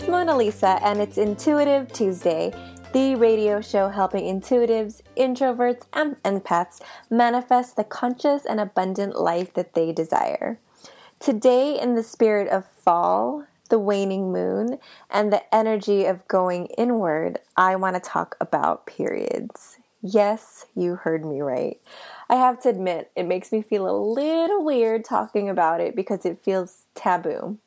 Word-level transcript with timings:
it's 0.00 0.08
Mona 0.08 0.34
Lisa, 0.34 0.78
and 0.82 0.98
it's 0.98 1.18
Intuitive 1.18 1.92
Tuesday, 1.92 2.54
the 2.94 3.16
radio 3.16 3.60
show 3.60 3.90
helping 3.90 4.24
intuitives, 4.24 5.02
introverts, 5.14 5.82
and 5.92 6.16
empaths 6.22 6.80
manifest 7.10 7.76
the 7.76 7.84
conscious 7.84 8.46
and 8.46 8.60
abundant 8.60 9.20
life 9.20 9.52
that 9.52 9.74
they 9.74 9.92
desire. 9.92 10.58
Today, 11.18 11.78
in 11.78 11.96
the 11.96 12.02
spirit 12.02 12.48
of 12.48 12.66
fall, 12.66 13.44
the 13.68 13.78
waning 13.78 14.32
moon, 14.32 14.78
and 15.10 15.30
the 15.30 15.54
energy 15.54 16.06
of 16.06 16.26
going 16.28 16.68
inward, 16.78 17.38
I 17.58 17.76
want 17.76 17.96
to 17.96 18.00
talk 18.00 18.36
about 18.40 18.86
periods. 18.86 19.76
Yes, 20.00 20.64
you 20.74 20.94
heard 20.94 21.26
me 21.26 21.42
right. 21.42 21.78
I 22.30 22.36
have 22.36 22.58
to 22.62 22.70
admit, 22.70 23.10
it 23.16 23.26
makes 23.26 23.52
me 23.52 23.60
feel 23.60 23.86
a 23.86 24.00
little 24.00 24.64
weird 24.64 25.04
talking 25.04 25.50
about 25.50 25.82
it 25.82 25.94
because 25.94 26.24
it 26.24 26.38
feels 26.38 26.84
taboo. 26.94 27.58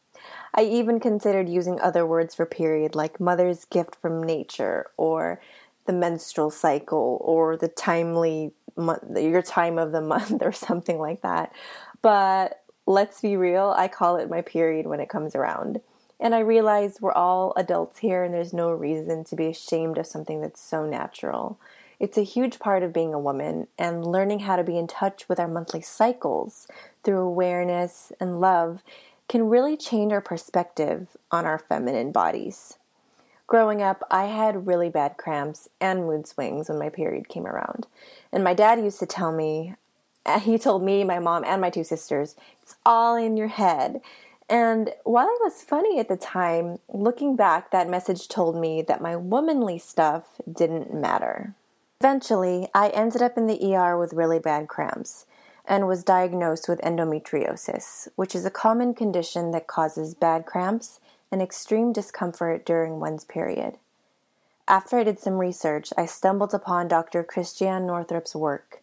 I 0.53 0.63
even 0.63 0.99
considered 0.99 1.49
using 1.49 1.79
other 1.79 2.05
words 2.05 2.35
for 2.35 2.45
period, 2.45 2.95
like 2.95 3.19
mother's 3.19 3.65
gift 3.65 3.95
from 4.01 4.23
nature, 4.23 4.87
or 4.97 5.41
the 5.85 5.93
menstrual 5.93 6.51
cycle, 6.51 7.19
or 7.21 7.57
the 7.57 7.67
timely 7.67 8.51
month, 8.75 9.03
your 9.17 9.41
time 9.41 9.77
of 9.77 9.91
the 9.91 10.01
month, 10.01 10.41
or 10.41 10.51
something 10.51 10.99
like 10.99 11.21
that. 11.21 11.53
But 12.01 12.61
let's 12.85 13.21
be 13.21 13.37
real, 13.37 13.73
I 13.75 13.87
call 13.87 14.17
it 14.17 14.29
my 14.29 14.41
period 14.41 14.87
when 14.87 14.99
it 14.99 15.09
comes 15.09 15.35
around. 15.35 15.81
And 16.19 16.33
I 16.33 16.39
realize 16.39 17.01
we're 17.01 17.11
all 17.11 17.53
adults 17.55 17.99
here, 17.99 18.23
and 18.23 18.33
there's 18.33 18.53
no 18.53 18.71
reason 18.71 19.23
to 19.25 19.35
be 19.35 19.47
ashamed 19.47 19.97
of 19.97 20.07
something 20.07 20.41
that's 20.41 20.61
so 20.61 20.85
natural. 20.85 21.59
It's 21.99 22.17
a 22.17 22.23
huge 22.23 22.59
part 22.59 22.83
of 22.83 22.93
being 22.93 23.13
a 23.13 23.19
woman, 23.19 23.67
and 23.77 24.05
learning 24.05 24.39
how 24.39 24.55
to 24.55 24.63
be 24.63 24.77
in 24.77 24.87
touch 24.87 25.27
with 25.27 25.39
our 25.39 25.47
monthly 25.47 25.81
cycles 25.81 26.67
through 27.03 27.19
awareness 27.19 28.11
and 28.19 28.39
love 28.39 28.83
can 29.27 29.49
really 29.49 29.77
change 29.77 30.11
our 30.11 30.21
perspective 30.21 31.15
on 31.31 31.45
our 31.45 31.57
feminine 31.57 32.11
bodies. 32.11 32.77
Growing 33.47 33.81
up, 33.81 34.03
I 34.09 34.25
had 34.25 34.67
really 34.67 34.89
bad 34.89 35.17
cramps 35.17 35.69
and 35.79 36.05
mood 36.05 36.27
swings 36.27 36.69
when 36.69 36.79
my 36.79 36.89
period 36.89 37.29
came 37.29 37.45
around. 37.45 37.87
And 38.31 38.43
my 38.43 38.53
dad 38.53 38.79
used 38.79 38.99
to 38.99 39.05
tell 39.05 39.31
me, 39.31 39.75
he 40.41 40.57
told 40.57 40.83
me, 40.83 41.03
my 41.03 41.19
mom, 41.19 41.43
and 41.45 41.61
my 41.61 41.69
two 41.69 41.83
sisters, 41.83 42.35
it's 42.61 42.75
all 42.85 43.15
in 43.15 43.37
your 43.37 43.47
head. 43.47 44.01
And 44.49 44.93
while 45.03 45.27
it 45.27 45.41
was 45.41 45.61
funny 45.61 45.99
at 45.99 46.09
the 46.09 46.17
time, 46.17 46.79
looking 46.91 47.35
back, 47.35 47.71
that 47.71 47.89
message 47.89 48.27
told 48.27 48.55
me 48.55 48.81
that 48.81 49.01
my 49.01 49.15
womanly 49.15 49.79
stuff 49.79 50.41
didn't 50.51 50.93
matter. 50.93 51.55
Eventually, 52.01 52.67
I 52.73 52.89
ended 52.89 53.21
up 53.21 53.37
in 53.37 53.47
the 53.47 53.75
ER 53.75 53.97
with 53.97 54.13
really 54.13 54.39
bad 54.39 54.67
cramps 54.67 55.25
and 55.65 55.87
was 55.87 56.03
diagnosed 56.03 56.67
with 56.67 56.81
endometriosis, 56.81 58.07
which 58.15 58.35
is 58.35 58.45
a 58.45 58.51
common 58.51 58.93
condition 58.93 59.51
that 59.51 59.67
causes 59.67 60.13
bad 60.13 60.45
cramps 60.45 60.99
and 61.31 61.41
extreme 61.41 61.93
discomfort 61.93 62.65
during 62.65 62.99
one's 62.99 63.23
period. 63.23 63.77
After 64.67 64.97
I 64.97 65.03
did 65.03 65.19
some 65.19 65.37
research, 65.37 65.91
I 65.97 66.05
stumbled 66.05 66.53
upon 66.53 66.87
Dr. 66.87 67.23
Christiane 67.23 67.87
Northrup's 67.87 68.35
work. 68.35 68.81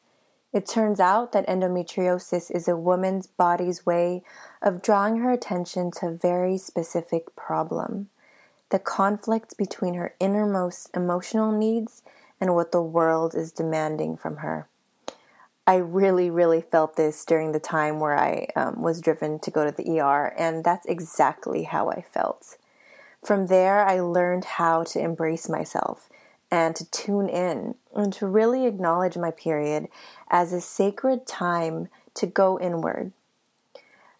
It 0.53 0.67
turns 0.67 0.98
out 0.98 1.33
that 1.33 1.47
endometriosis 1.47 2.51
is 2.51 2.67
a 2.67 2.77
woman's 2.77 3.27
body's 3.27 3.86
way 3.86 4.25
of 4.61 4.83
drawing 4.83 5.19
her 5.19 5.31
attention 5.31 5.91
to 5.92 6.08
a 6.08 6.14
very 6.14 6.58
specific 6.58 7.34
problem 7.36 8.08
the 8.70 8.78
conflict 8.78 9.58
between 9.58 9.95
her 9.95 10.14
innermost 10.20 10.89
emotional 10.95 11.51
needs 11.51 12.03
and 12.41 12.55
what 12.55 12.73
the 12.73 12.81
world 12.81 13.34
is 13.34 13.53
demanding 13.53 14.17
from 14.17 14.39
her. 14.39 14.69
I 15.66 15.77
really, 15.77 16.30
really 16.30 16.62
felt 16.62 16.97
this 16.97 17.25
during 17.25 17.53
the 17.53 17.61
time 17.61 18.00
where 18.00 18.16
I 18.16 18.48
um, 18.56 18.83
was 18.83 19.00
driven 19.00 19.39
to 19.41 19.50
go 19.50 19.64
to 19.64 19.70
the 19.70 20.01
ER, 20.01 20.35
and 20.36 20.64
that's 20.64 20.86
exactly 20.86 21.64
how 21.64 21.90
I 21.90 22.02
felt. 22.02 22.57
From 23.23 23.46
there, 23.48 23.85
I 23.85 24.01
learned 24.01 24.45
how 24.45 24.85
to 24.85 25.01
embrace 25.01 25.48
myself 25.48 26.08
and 26.51 26.74
to 26.74 26.90
tune 26.90 27.29
in 27.29 27.74
and 27.95 28.12
to 28.14 28.27
really 28.27 28.67
acknowledge 28.67 29.17
my 29.17 29.30
period 29.30 29.89
as 30.30 30.52
a 30.52 30.61
sacred 30.61 31.27
time 31.27 31.89
to 32.14 32.27
go 32.27 32.58
inward. 32.58 33.12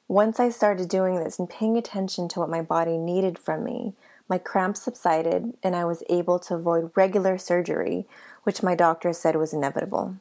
Once 0.06 0.38
I 0.38 0.50
started 0.50 0.88
doing 0.88 1.16
this 1.16 1.38
and 1.38 1.48
paying 1.48 1.76
attention 1.76 2.28
to 2.28 2.41
what 2.41 2.50
my 2.50 2.62
body 2.62 2.98
needed 2.98 3.38
from 3.38 3.65
me, 3.65 3.94
my 4.28 4.38
cramps 4.38 4.82
subsided 4.82 5.54
and 5.62 5.75
I 5.75 5.84
was 5.84 6.04
able 6.09 6.38
to 6.41 6.54
avoid 6.54 6.92
regular 6.94 7.38
surgery, 7.38 8.06
which 8.44 8.62
my 8.62 8.75
doctor 8.75 9.12
said 9.12 9.36
was 9.36 9.53
inevitable 9.53 10.16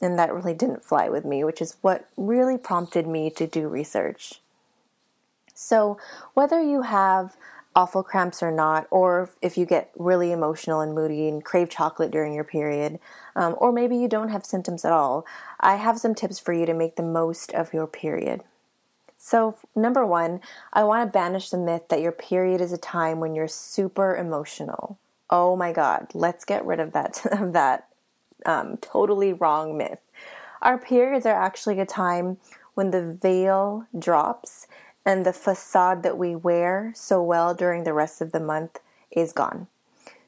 and 0.00 0.18
that 0.18 0.32
really 0.32 0.54
didn't 0.54 0.82
fly 0.82 1.08
with 1.08 1.24
me, 1.24 1.44
which 1.44 1.62
is 1.62 1.76
what 1.80 2.06
really 2.16 2.58
prompted 2.58 3.06
me 3.06 3.30
to 3.30 3.46
do 3.46 3.68
research. 3.68 4.40
So, 5.54 5.98
whether 6.34 6.60
you 6.60 6.82
have 6.82 7.36
awful 7.76 8.02
cramps 8.02 8.42
or 8.42 8.50
not, 8.50 8.86
or 8.90 9.30
if 9.42 9.58
you 9.58 9.66
get 9.66 9.90
really 9.96 10.32
emotional 10.32 10.80
and 10.80 10.94
moody 10.94 11.28
and 11.28 11.44
crave 11.44 11.68
chocolate 11.68 12.10
during 12.10 12.32
your 12.32 12.44
period, 12.44 12.98
um, 13.34 13.56
or 13.58 13.72
maybe 13.72 13.96
you 13.96 14.08
don't 14.08 14.28
have 14.28 14.44
symptoms 14.44 14.84
at 14.84 14.92
all, 14.92 15.26
I 15.60 15.76
have 15.76 15.98
some 15.98 16.14
tips 16.14 16.38
for 16.38 16.52
you 16.52 16.66
to 16.66 16.74
make 16.74 16.96
the 16.96 17.02
most 17.02 17.52
of 17.52 17.72
your 17.72 17.86
period. 17.86 18.42
So, 19.18 19.56
number 19.74 20.04
one, 20.04 20.40
I 20.72 20.84
want 20.84 21.08
to 21.08 21.12
banish 21.12 21.50
the 21.50 21.58
myth 21.58 21.88
that 21.88 22.02
your 22.02 22.12
period 22.12 22.60
is 22.60 22.72
a 22.72 22.78
time 22.78 23.20
when 23.20 23.34
you're 23.34 23.48
super 23.48 24.16
emotional. 24.16 24.98
Oh 25.30 25.56
my 25.56 25.72
God, 25.72 26.08
let's 26.14 26.44
get 26.44 26.64
rid 26.66 26.78
of 26.78 26.92
that 26.92 27.24
of 27.32 27.52
that 27.54 27.88
um, 28.46 28.76
totally 28.78 29.32
wrong 29.32 29.76
myth. 29.76 30.00
Our 30.62 30.78
periods 30.78 31.26
are 31.26 31.34
actually 31.34 31.78
a 31.80 31.86
time 31.86 32.38
when 32.74 32.90
the 32.90 33.12
veil 33.20 33.86
drops 33.98 34.66
and 35.06 35.24
the 35.24 35.32
facade 35.32 36.02
that 36.02 36.18
we 36.18 36.34
wear 36.34 36.92
so 36.94 37.22
well 37.22 37.54
during 37.54 37.84
the 37.84 37.92
rest 37.92 38.20
of 38.20 38.32
the 38.32 38.40
month 38.40 38.78
is 39.10 39.32
gone. 39.32 39.68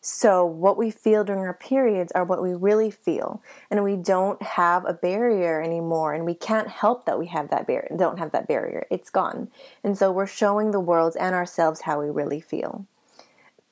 So, 0.08 0.46
what 0.46 0.76
we 0.76 0.92
feel 0.92 1.24
during 1.24 1.42
our 1.42 1.52
periods 1.52 2.12
are 2.12 2.22
what 2.22 2.40
we 2.40 2.54
really 2.54 2.92
feel, 2.92 3.42
and 3.72 3.82
we 3.82 3.96
don't 3.96 4.40
have 4.40 4.84
a 4.84 4.92
barrier 4.92 5.60
anymore, 5.60 6.14
and 6.14 6.24
we 6.24 6.34
can't 6.34 6.68
help 6.68 7.06
that 7.06 7.18
we 7.18 7.26
have 7.26 7.50
that 7.50 7.66
barrier, 7.66 7.90
don't 7.96 8.20
have 8.20 8.30
that 8.30 8.46
barrier. 8.46 8.86
It's 8.88 9.10
gone. 9.10 9.48
And 9.82 9.98
so, 9.98 10.12
we're 10.12 10.26
showing 10.26 10.70
the 10.70 10.78
world 10.78 11.16
and 11.18 11.34
ourselves 11.34 11.80
how 11.80 12.00
we 12.00 12.08
really 12.08 12.40
feel. 12.40 12.86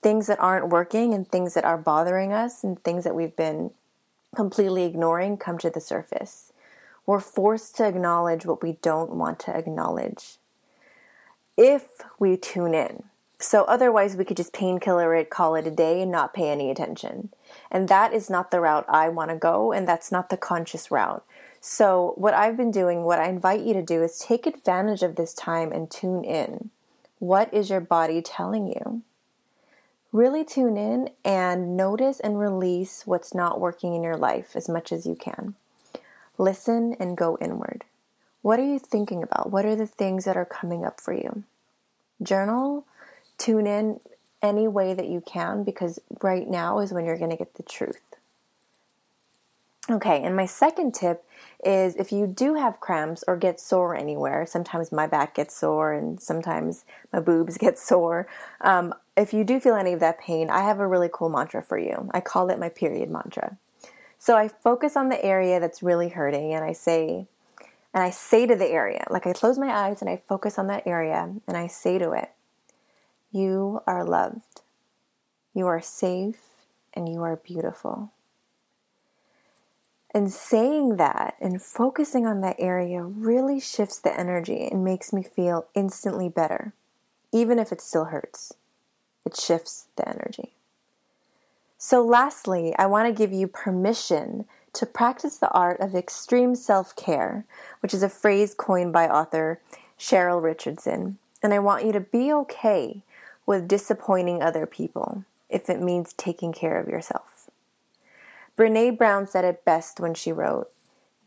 Things 0.02 0.26
that 0.26 0.40
aren't 0.40 0.70
working, 0.70 1.14
and 1.14 1.28
things 1.28 1.54
that 1.54 1.64
are 1.64 1.78
bothering 1.78 2.32
us, 2.32 2.64
and 2.64 2.82
things 2.82 3.04
that 3.04 3.14
we've 3.14 3.36
been 3.36 3.70
completely 4.34 4.84
ignoring 4.84 5.36
come 5.36 5.58
to 5.58 5.70
the 5.70 5.80
surface. 5.80 6.52
We're 7.06 7.20
forced 7.20 7.76
to 7.76 7.86
acknowledge 7.86 8.46
what 8.46 8.62
we 8.62 8.78
don't 8.82 9.10
want 9.10 9.38
to 9.40 9.56
acknowledge 9.56 10.38
if 11.56 11.88
we 12.18 12.36
tune 12.36 12.74
in. 12.74 13.04
So, 13.38 13.64
otherwise, 13.64 14.16
we 14.16 14.24
could 14.24 14.36
just 14.36 14.52
painkiller 14.52 15.14
it, 15.14 15.28
call 15.28 15.54
it 15.54 15.66
a 15.66 15.70
day, 15.70 16.00
and 16.00 16.10
not 16.10 16.32
pay 16.32 16.50
any 16.50 16.70
attention. 16.70 17.30
And 17.70 17.88
that 17.88 18.14
is 18.14 18.30
not 18.30 18.50
the 18.50 18.60
route 18.60 18.86
I 18.88 19.08
want 19.08 19.30
to 19.30 19.36
go, 19.36 19.72
and 19.72 19.86
that's 19.86 20.10
not 20.10 20.30
the 20.30 20.36
conscious 20.36 20.90
route. 20.90 21.24
So, 21.60 22.14
what 22.16 22.32
I've 22.32 22.56
been 22.56 22.70
doing, 22.70 23.02
what 23.02 23.18
I 23.18 23.28
invite 23.28 23.60
you 23.60 23.74
to 23.74 23.82
do 23.82 24.02
is 24.02 24.18
take 24.18 24.46
advantage 24.46 25.02
of 25.02 25.16
this 25.16 25.34
time 25.34 25.72
and 25.72 25.90
tune 25.90 26.24
in. 26.24 26.70
What 27.18 27.52
is 27.52 27.70
your 27.70 27.80
body 27.80 28.22
telling 28.22 28.66
you? 28.66 29.02
Really 30.14 30.44
tune 30.44 30.76
in 30.76 31.10
and 31.24 31.76
notice 31.76 32.20
and 32.20 32.38
release 32.38 33.04
what's 33.04 33.34
not 33.34 33.58
working 33.58 33.96
in 33.96 34.04
your 34.04 34.16
life 34.16 34.54
as 34.54 34.68
much 34.68 34.92
as 34.92 35.06
you 35.08 35.16
can. 35.16 35.56
Listen 36.38 36.94
and 37.00 37.16
go 37.16 37.36
inward. 37.40 37.82
What 38.40 38.60
are 38.60 38.64
you 38.64 38.78
thinking 38.78 39.24
about? 39.24 39.50
What 39.50 39.64
are 39.64 39.74
the 39.74 39.88
things 39.88 40.24
that 40.24 40.36
are 40.36 40.44
coming 40.44 40.84
up 40.84 41.00
for 41.00 41.12
you? 41.12 41.42
Journal, 42.22 42.84
tune 43.38 43.66
in 43.66 43.98
any 44.40 44.68
way 44.68 44.94
that 44.94 45.08
you 45.08 45.20
can 45.20 45.64
because 45.64 45.98
right 46.22 46.48
now 46.48 46.78
is 46.78 46.92
when 46.92 47.06
you're 47.06 47.18
going 47.18 47.32
to 47.32 47.36
get 47.36 47.54
the 47.54 47.64
truth. 47.64 48.14
Okay, 49.90 50.22
and 50.22 50.34
my 50.34 50.46
second 50.46 50.94
tip 50.94 51.26
is 51.62 51.94
if 51.96 52.10
you 52.10 52.26
do 52.26 52.54
have 52.54 52.80
cramps 52.80 53.22
or 53.28 53.36
get 53.36 53.60
sore 53.60 53.94
anywhere, 53.94 54.46
sometimes 54.46 54.90
my 54.90 55.06
back 55.06 55.34
gets 55.34 55.54
sore 55.54 55.92
and 55.92 56.18
sometimes 56.18 56.86
my 57.12 57.20
boobs 57.20 57.58
get 57.58 57.78
sore. 57.78 58.26
Um, 58.62 58.94
if 59.14 59.34
you 59.34 59.44
do 59.44 59.60
feel 59.60 59.74
any 59.74 59.92
of 59.92 60.00
that 60.00 60.18
pain, 60.18 60.48
I 60.48 60.62
have 60.62 60.80
a 60.80 60.86
really 60.88 61.10
cool 61.12 61.28
mantra 61.28 61.62
for 61.62 61.78
you. 61.78 62.10
I 62.14 62.20
call 62.20 62.48
it 62.48 62.58
my 62.58 62.70
period 62.70 63.10
mantra. 63.10 63.58
So 64.16 64.38
I 64.38 64.48
focus 64.48 64.96
on 64.96 65.10
the 65.10 65.22
area 65.22 65.60
that's 65.60 65.82
really 65.82 66.08
hurting 66.08 66.54
and 66.54 66.64
I 66.64 66.72
say, 66.72 67.26
and 67.92 68.02
I 68.02 68.08
say 68.08 68.46
to 68.46 68.56
the 68.56 68.66
area, 68.66 69.04
like 69.10 69.26
I 69.26 69.34
close 69.34 69.58
my 69.58 69.70
eyes 69.70 70.00
and 70.00 70.08
I 70.08 70.16
focus 70.26 70.58
on 70.58 70.66
that 70.68 70.86
area 70.86 71.30
and 71.46 71.56
I 71.58 71.66
say 71.66 71.98
to 71.98 72.12
it, 72.12 72.30
You 73.32 73.82
are 73.86 74.02
loved, 74.02 74.62
you 75.52 75.66
are 75.66 75.82
safe, 75.82 76.40
and 76.94 77.06
you 77.06 77.22
are 77.22 77.36
beautiful. 77.36 78.13
And 80.14 80.32
saying 80.32 80.96
that 80.96 81.34
and 81.40 81.60
focusing 81.60 82.24
on 82.24 82.40
that 82.40 82.54
area 82.60 83.02
really 83.02 83.58
shifts 83.58 83.98
the 83.98 84.16
energy 84.18 84.68
and 84.70 84.84
makes 84.84 85.12
me 85.12 85.24
feel 85.24 85.66
instantly 85.74 86.28
better, 86.28 86.72
even 87.32 87.58
if 87.58 87.72
it 87.72 87.80
still 87.80 88.06
hurts. 88.06 88.54
It 89.26 89.36
shifts 89.36 89.88
the 89.96 90.08
energy. 90.08 90.54
So, 91.78 92.02
lastly, 92.04 92.72
I 92.78 92.86
want 92.86 93.08
to 93.08 93.18
give 93.18 93.32
you 93.32 93.48
permission 93.48 94.44
to 94.74 94.86
practice 94.86 95.36
the 95.36 95.50
art 95.50 95.80
of 95.80 95.94
extreme 95.96 96.54
self 96.54 96.94
care, 96.94 97.44
which 97.80 97.92
is 97.92 98.02
a 98.02 98.08
phrase 98.08 98.54
coined 98.54 98.92
by 98.92 99.08
author 99.08 99.60
Cheryl 99.98 100.42
Richardson. 100.42 101.18
And 101.42 101.52
I 101.52 101.58
want 101.58 101.84
you 101.84 101.92
to 101.92 102.00
be 102.00 102.32
okay 102.32 103.02
with 103.46 103.68
disappointing 103.68 104.42
other 104.42 104.64
people 104.64 105.24
if 105.50 105.68
it 105.68 105.80
means 105.80 106.12
taking 106.12 106.52
care 106.52 106.80
of 106.80 106.88
yourself. 106.88 107.33
Brene 108.56 108.96
Brown 108.96 109.26
said 109.26 109.44
it 109.44 109.64
best 109.64 109.98
when 109.98 110.14
she 110.14 110.32
wrote, 110.32 110.68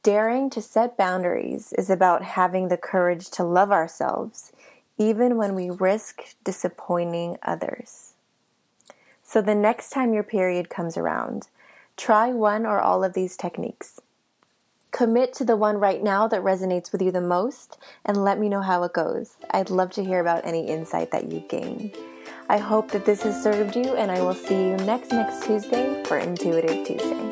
Daring 0.02 0.50
to 0.52 0.62
set 0.62 0.96
boundaries 0.96 1.74
is 1.74 1.90
about 1.90 2.24
having 2.24 2.70
the 2.70 2.78
courage 2.78 3.30
to 3.32 3.44
love 3.44 3.72
ourselves 3.72 4.54
even 4.98 5.38
when 5.38 5.54
we 5.54 5.70
risk 5.70 6.36
disappointing 6.44 7.38
others. 7.44 8.14
So 9.24 9.42
the 9.42 9.56
next 9.56 9.90
time 9.90 10.14
your 10.14 10.24
period 10.24 10.70
comes 10.70 10.98
around, 10.98 11.50
try 11.98 12.30
one 12.30 12.66
or 12.66 12.80
all 12.80 13.04
of 13.04 13.14
these 13.14 13.36
techniques. 13.36 14.00
Commit 14.92 15.34
to 15.34 15.46
the 15.46 15.58
one 15.58 15.78
right 15.78 16.02
now 16.02 16.28
that 16.30 16.42
resonates 16.42 16.92
with 16.92 17.02
you 17.02 17.12
the 17.12 17.22
most 17.22 17.78
and 18.06 18.24
let 18.24 18.40
me 18.40 18.48
know 18.48 18.62
how 18.62 18.84
it 18.84 18.94
goes. 18.94 19.36
I'd 19.52 19.70
love 19.70 19.92
to 19.92 20.04
hear 20.04 20.22
about 20.22 20.46
any 20.46 20.68
insight 20.68 21.12
that 21.12 21.32
you 21.32 21.42
gain. 21.42 21.92
I 22.50 22.60
hope 22.60 22.92
that 22.92 23.04
this 23.04 23.24
has 23.24 23.44
served 23.44 23.76
you 23.76 23.98
and 23.98 24.10
I 24.10 24.22
will 24.22 24.34
see 24.34 24.56
you 24.56 24.78
next 24.78 25.12
next 25.12 25.46
Tuesday 25.46 26.02
for 26.06 26.18
Intuitive 26.18 26.88
Tuesday. 26.88 27.30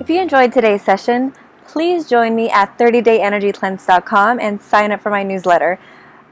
If 0.00 0.10
you 0.10 0.20
enjoyed 0.20 0.52
today's 0.52 0.82
session, 0.82 1.32
please 1.68 2.08
join 2.08 2.34
me 2.34 2.50
at 2.50 2.76
30dayenergycleanse.com 2.76 4.40
and 4.40 4.60
sign 4.60 4.90
up 4.90 5.00
for 5.00 5.10
my 5.10 5.22
newsletter. 5.22 5.78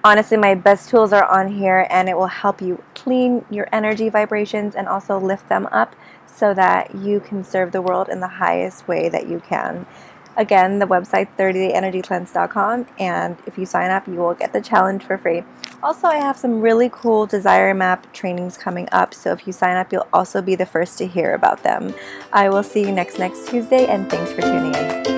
Honestly, 0.03 0.37
my 0.37 0.57
best 0.57 0.91
tools 0.91 1.13
are 1.13 1.25
on 1.27 1.47
here 1.47 1.87
and 1.89 2.09
it 2.09 2.17
will 2.17 2.27
help 2.27 2.61
you 2.61 2.83
clean 2.97 3.45
your 3.49 3.69
energy 3.71 4.09
vibrations 4.09 4.75
and 4.75 4.89
also 4.89 5.21
lift 5.21 5.49
them 5.49 5.69
up 5.71 5.95
so 6.39 6.55
that 6.55 6.95
you 6.95 7.21
can 7.21 7.43
serve 7.43 7.73
the 7.73 7.83
world 7.83 8.09
in 8.09 8.21
the 8.21 8.29
highest 8.29 8.87
way 8.87 9.09
that 9.09 9.29
you 9.29 9.41
can. 9.41 9.87
Again, 10.37 10.79
the 10.79 10.87
website 10.87 11.29
30dayenergycleanse.com 11.37 12.87
and 13.01 13.37
if 13.45 13.59
you 13.59 13.67
sign 13.67 13.91
up, 13.91 14.07
you 14.07 14.15
will 14.15 14.35
get 14.35 14.53
the 14.53 14.61
challenge 14.61 15.03
for 15.03 15.19
free. 15.19 15.43
Also, 15.83 16.07
I 16.07 16.17
have 16.17 16.37
some 16.37 16.61
really 16.61 16.89
cool 16.93 17.27
Desire 17.27 17.75
Map 17.75 18.13
trainings 18.13 18.57
coming 18.57 18.89
up, 18.93 19.15
so 19.15 19.33
if 19.33 19.47
you 19.47 19.53
sign 19.53 19.77
up, 19.77 19.93
you'll 19.93 20.09
also 20.13 20.41
be 20.41 20.55
the 20.55 20.67
first 20.67 20.97
to 20.99 21.07
hear 21.07 21.35
about 21.35 21.63
them. 21.65 21.93
I 22.33 22.49
will 22.49 22.63
see 22.63 22.83
you 22.83 22.93
next 22.93 23.19
next 23.19 23.49
Tuesday, 23.49 23.87
and 23.87 24.09
thanks 24.09 24.33
for 24.33 24.43
tuning 24.43 24.75
in. 24.75 25.18